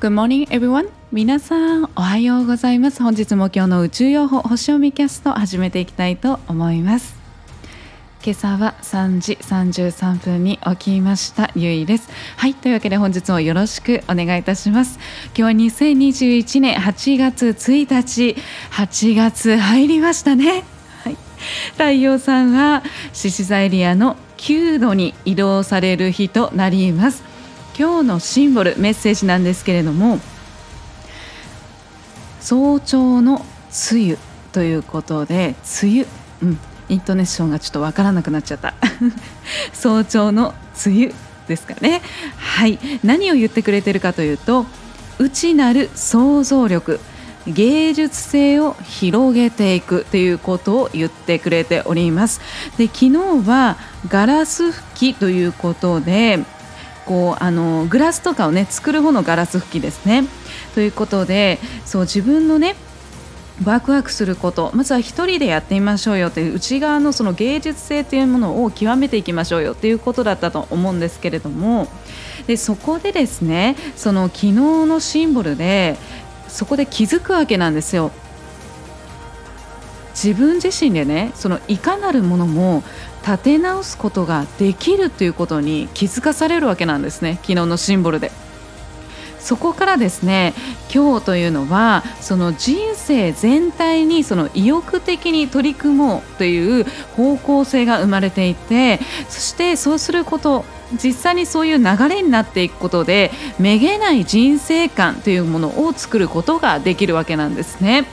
[0.00, 0.88] Good morning everyone.
[1.12, 3.02] 皆さんおはようございます。
[3.02, 7.14] 本日も今日の宇宙予報星読みキャスト始めていきたいと思います。
[8.24, 11.50] 今朝は3時33分に起きました。
[11.54, 12.08] ゆいです。
[12.38, 14.98] はいというわけで本日もよろしくお願いいたします。
[15.36, 18.36] 今日は2021年8月1日。
[18.70, 20.64] 8月入りましたね。
[21.04, 21.16] はい。
[21.72, 22.82] 太陽さんは
[23.12, 27.29] 獅子座エリアの9度に移動される日となります。
[27.80, 30.18] 今日のシンボルメッセージなんですけれども
[32.38, 33.42] 早朝の
[33.90, 34.18] 梅雨
[34.52, 36.06] ということで梅雨、
[36.42, 36.58] うん、
[36.90, 38.74] イントネーションがちょっとわからなくなっちゃった。
[39.72, 40.52] 早朝の
[40.84, 41.14] 梅雨
[41.48, 42.02] ですかね。
[42.36, 42.78] はい。
[43.02, 44.66] 何を言ってくれてるかというと
[45.18, 47.00] 内なる想像力
[47.46, 52.42] 芸術性を広げていくということを言ってくれております。
[52.76, 56.40] で昨日はガラス拭きということで
[57.06, 60.24] こうあのグラスとかをね作る方のガラス拭きですね。
[60.74, 62.76] ということでそう自分のね
[63.64, 71.88] ワクワクすることまずは1人でやってみましょうよという内側のその芸術性というものを極めていきましょうよということだったと思うんですけれども
[72.46, 75.96] でそこでですねその昨日のシンボルで
[76.48, 78.10] そこで気づくわけなんですよ。
[80.12, 82.82] 自分自身でねそのいかなるものも
[83.22, 88.30] 立て直すことができるということに気づかされるわけなんですね昨日のシンボルで。
[89.40, 90.52] そこからですね
[90.94, 96.84] 今日というのはその人生全体にその意欲的に取り組もうという
[97.16, 108.04] 方向性が生まれていてそしてそうすること実際にそういう流れになっていくことでめげない人生観というものを作ることができるわけなんですね。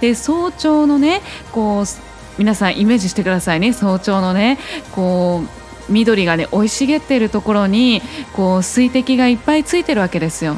[0.00, 1.22] で早朝のね
[1.52, 2.09] こう
[2.40, 3.74] 皆さんイメージしてくださいね。
[3.74, 4.58] 早朝のね
[4.92, 5.42] こ
[5.88, 8.00] う緑がね生い茂っているところに
[8.32, 10.56] こう水滴がいっぱいついてるわけですよ。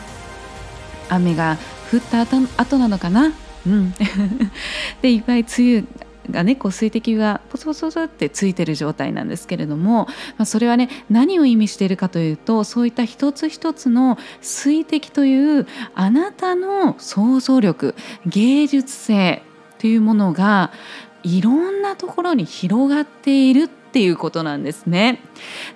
[1.09, 1.59] 雨が
[1.93, 3.33] 降った後なのかな？
[3.67, 3.93] うん。
[5.03, 5.85] でいっぱい梅雨
[6.31, 10.07] がねこう水滴がポソポソポソってついてる状態なんですけれども、
[10.39, 19.43] まあ、それはね何を意味しているかというとそういった一つ一つの水滴というあなたの想像力芸術性
[19.81, 20.71] というものが
[21.23, 25.21] いろんなところに広がっているっていうことなんですね。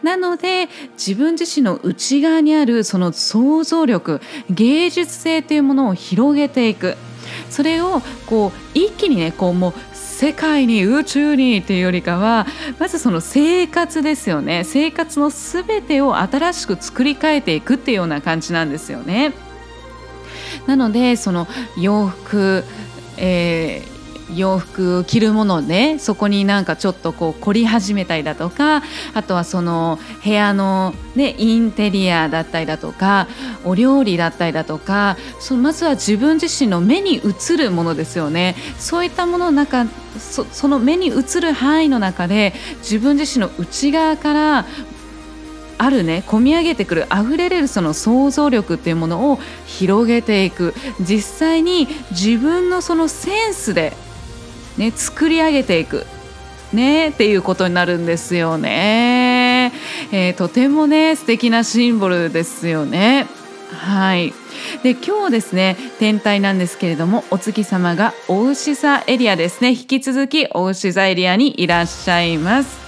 [0.03, 4.21] なので自分自身の内側にあるその想像力
[4.51, 6.97] 芸術性というものを広げていく
[7.51, 12.47] それをこう一気にねこうもう世界に宇宙にっていうよりかは
[12.79, 19.35] まずその生活ですよね生活の全てを新しく作り変えていくっていうような感じなんですよね。
[20.67, 21.47] なのでその
[21.77, 22.65] 洋服、
[23.19, 23.96] えー
[24.35, 28.83] 洋服着るものでそこになんかちょっとこう凝り始めたりだとか
[29.15, 33.29] あとはその部屋の、ね、インテリアだったりだとか
[33.65, 38.57] お料理だったりだとかそのまずは自分自身の目に映るものですよね。
[38.79, 39.87] そういったものの中
[40.19, 44.67] そその目に映る範囲の中で自分自身の内側から
[45.79, 50.75] あるね込み上げてくる溢れるその想像力っていうものを広げていく。
[51.01, 53.93] 実際に自分のそのセンスで
[54.79, 56.07] ね、作り上げていく、
[56.73, 59.73] ね、っていうことになるんですよね。
[60.13, 63.27] えー、とてもね素敵なシンボルですよね。
[63.71, 64.33] はい
[64.83, 72.86] で今日ですね天体なんですけれどもお月様がお牛座エリアですね引き続きお牛座エリアにいらっしゃいます。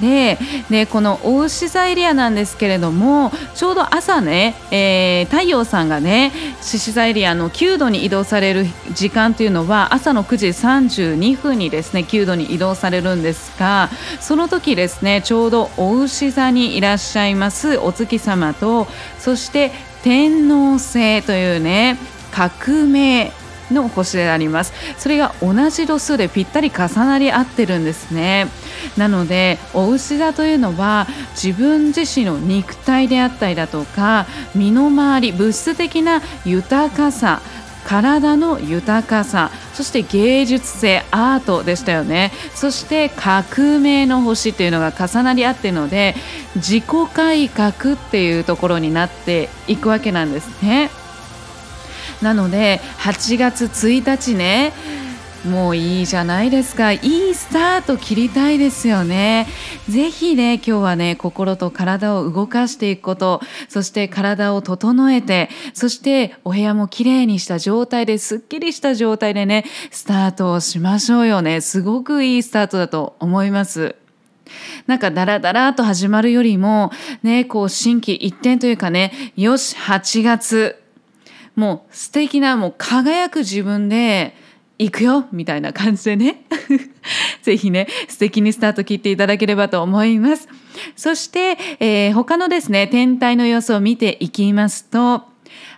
[0.00, 0.38] で
[0.70, 13.90] でこの大牛座エリアなんですけれどもちょうど朝ね、えー、太陽さんがね獅子座エリアの9度に移動される時間というのは朝の9時32分にですね9度に移動されるんですが
[14.20, 18.86] その時ですねちょうどお牛座にいらっしゃいますお月様と
[19.18, 21.98] そして天王星というね
[22.30, 23.32] 革命
[23.70, 24.72] の星であります。
[24.98, 28.48] それが同じ度数でぴったり重なり合ってるんですね。
[28.96, 37.40] なのでお牛座というのは自分自身の肉体であったりだとか身の回り物質的な豊かさ
[37.84, 42.32] 体の豊かさそして芸術性アートでしたよね。
[42.54, 46.16] そして革命の星というのが重なり合っているので
[46.56, 50.90] 自己改革っていうところになっていくわけなんですね。
[52.22, 54.72] なので8月1日ね
[55.46, 56.92] もういいじゃないですか。
[56.92, 56.98] い
[57.30, 59.46] いスタート切りたいですよね。
[59.88, 71.60] ぜひね今日はね心と体を動かしていくことそして体を整えてそしてお部屋もきれいにした状態ですっきりした状態でねスタートをしましょうよね。
[71.60, 73.94] すごくいいスタートだと思います。
[74.86, 76.90] なんかダラダラと始まるよりも
[77.22, 80.85] ねこう心機一転というかねよし8月
[81.56, 84.34] もう素敵なもう輝く自分で
[84.78, 86.44] 行くよみたいな感じでね。
[87.42, 90.48] ぜひね素敵にスタート切っていただければと思います。
[90.94, 95.24] そして、えー、他のですね天体の様子を見ていきますと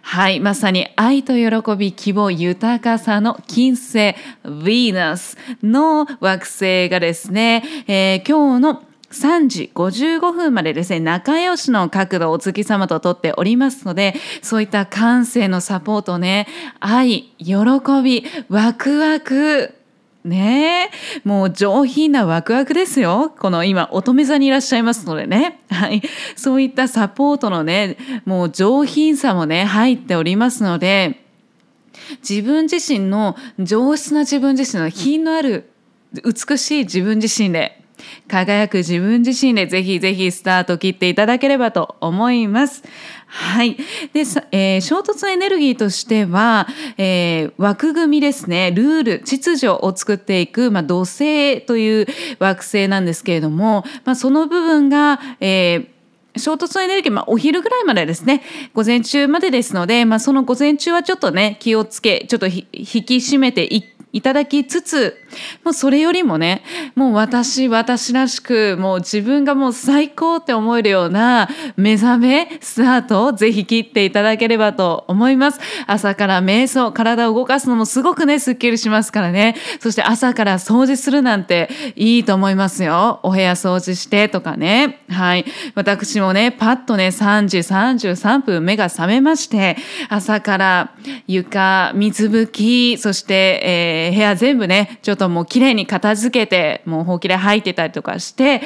[0.03, 16.47] はい、まさに愛と喜び、希望、豊かさの金星、ヴィーナスの惑星がですね、えー、今日の3時55分までですね、仲良しの角度をお月様ととっておりますので、そういった感性のサポートね、
[16.81, 17.55] 愛、喜
[18.05, 19.75] び、ワクワク、
[20.25, 20.91] ね
[21.25, 23.33] もう上品なワクワクですよ。
[23.39, 25.61] この今乙女座にいらっしゃいますのでね。
[25.71, 26.03] はい。
[26.37, 27.97] そういったサポートのね、
[28.27, 31.25] もう上品さもね、入っておりますので、
[32.29, 35.71] 自分自身の上質な自分自身の品のある
[36.13, 37.78] 美しい自分自身で
[38.29, 42.83] 輝く自分自身でぜひぜひスタート切っていただければと思います。
[43.27, 43.77] はい。
[44.13, 46.67] で、えー、衝突エネルギーとしては、
[46.97, 52.07] えー、枠組みですね、ルール、秩序を作っていく、まあ、土星という
[52.39, 55.99] 惑星なんですけれども、まあ、その部分が、えー
[56.39, 58.43] 衝突エネルギー、まあ、お昼ぐらいまでですね、
[58.73, 65.17] 午前中までですので、まあ、その午前中はちょっとね、気をつけ、ちょっと引き締めていって、いただきつつ、
[65.65, 66.63] もうそれよりもね、
[66.95, 75.61] もう私、私らしく、もう自分がもう最高って思えるような目覚め、スタートをぜひ切っていただければと思います。
[75.87, 79.57] 朝から瞑想、体を動かすのもすごくね、スッキリしますからね。
[79.79, 83.21] そして朝から掃除するなんていいと思いますよ。
[83.23, 85.01] お部屋掃除してとかね。
[85.11, 85.45] はい。
[85.75, 89.77] 私もね、パッとね、3時33分目が覚めまして、
[90.09, 90.93] 朝から
[91.27, 98.63] 床、水拭き、そして、えーえー、部屋全部ね、ちょっともう綺麗に片付けて、もうほうきで入ってたりとかして、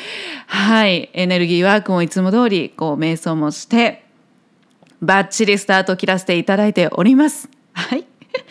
[0.47, 4.05] はい、エネルギーワークもいつも通り、こう、瞑想もして、
[5.01, 7.49] バッチリスタート切らせていただいております。
[7.73, 8.05] はい。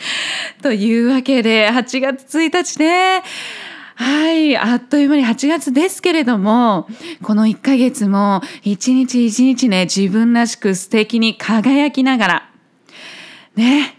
[0.62, 3.24] というわけで、8月1日ね、
[3.96, 4.58] はい。
[4.58, 6.88] あっという間に8月ですけれども、
[7.22, 12.50] この1ヶ月も一日一日ね、自分らしく素敵に輝きながら、
[13.56, 13.98] ね、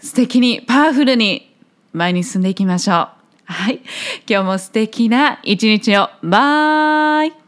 [0.00, 1.53] 素敵にパワフルに
[1.94, 3.08] 前に進んでいきましょう。
[3.46, 3.80] はい。
[4.28, 6.10] 今日も素敵な一日を。
[6.22, 7.43] バイ